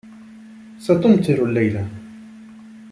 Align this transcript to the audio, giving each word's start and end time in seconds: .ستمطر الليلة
.ستمطر 0.79 1.43
الليلة 1.45 1.87